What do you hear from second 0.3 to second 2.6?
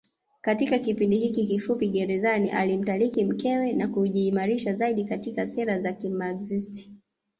Katika kipindi hiki kifupi gerezani